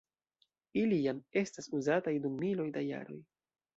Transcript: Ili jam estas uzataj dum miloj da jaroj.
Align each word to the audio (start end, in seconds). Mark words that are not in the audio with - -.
Ili 0.83 0.97
jam 1.01 1.19
estas 1.41 1.69
uzataj 1.81 2.17
dum 2.25 2.41
miloj 2.47 2.67
da 2.79 2.87
jaroj. 2.89 3.19